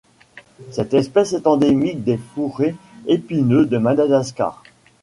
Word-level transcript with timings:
Cette 0.71 0.95
espèce 0.95 1.33
est 1.33 1.45
endémique 1.45 2.03
des 2.03 2.17
fourrés 2.17 2.73
épineux 3.05 3.67
de 3.67 3.77
Madagascar. 3.77 4.63